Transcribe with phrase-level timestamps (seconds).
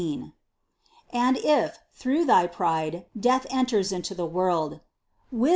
[1.13, 4.79] And if, through thy pride, death enters into the world
[5.31, 5.49] (Wis.